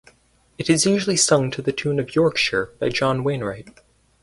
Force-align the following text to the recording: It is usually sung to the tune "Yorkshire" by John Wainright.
It 0.57 0.67
is 0.67 0.87
usually 0.87 1.15
sung 1.15 1.51
to 1.51 1.61
the 1.61 1.71
tune 1.71 2.03
"Yorkshire" 2.15 2.73
by 2.79 2.89
John 2.89 3.23
Wainright. 3.23 3.79